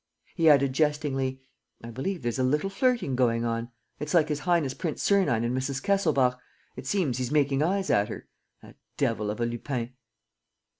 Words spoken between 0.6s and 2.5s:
jestingly, "I believe there's a